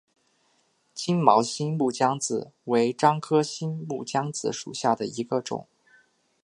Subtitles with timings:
[0.95, 5.67] 金毛新木姜子为樟科新木姜子属下的一个种。